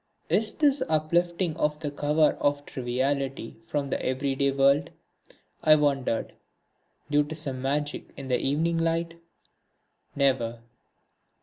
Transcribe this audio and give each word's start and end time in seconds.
Is 0.29 0.53
this 0.53 0.81
uplifting 0.89 1.55
of 1.57 1.79
the 1.79 1.91
cover 1.91 2.31
of 2.41 2.65
triviality 2.65 3.57
from 3.67 3.91
the 3.91 4.03
everyday 4.03 4.49
world, 4.51 4.89
I 5.61 5.75
wondered, 5.75 6.33
due 7.11 7.23
to 7.25 7.35
some 7.35 7.61
magic 7.61 8.09
in 8.17 8.27
the 8.27 8.39
evening 8.39 8.79
light? 8.79 9.21
Never! 10.15 10.61